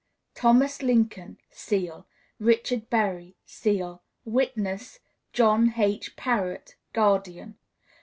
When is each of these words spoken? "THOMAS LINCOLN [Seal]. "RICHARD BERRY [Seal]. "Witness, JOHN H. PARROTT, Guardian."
"THOMAS 0.33 0.81
LINCOLN 0.81 1.37
[Seal]. 1.51 2.07
"RICHARD 2.39 2.89
BERRY 2.89 3.35
[Seal]. 3.45 4.01
"Witness, 4.25 4.99
JOHN 5.31 5.75
H. 5.77 6.15
PARROTT, 6.15 6.75
Guardian." 6.91 7.59